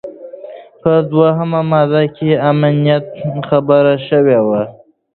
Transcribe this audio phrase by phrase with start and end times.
[0.81, 3.05] په دوهمه ماده کي د امنیت
[3.47, 4.61] خبره شوې وه.